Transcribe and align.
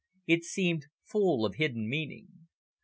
It 0.25 0.43
seemed 0.43 0.87
full 1.03 1.45
of 1.45 1.53
hidden 1.57 1.87
meaning. 1.87 2.47